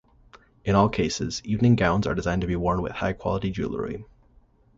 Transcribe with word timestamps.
In 0.65 0.73
all 0.73 0.89
cases, 0.89 1.43
evening 1.45 1.75
gowns 1.75 2.07
are 2.07 2.15
designed 2.15 2.41
to 2.41 2.47
be 2.47 2.55
worn 2.55 2.81
with 2.81 2.91
high 2.93 3.13
quality 3.13 3.51
jewellery. 3.51 4.03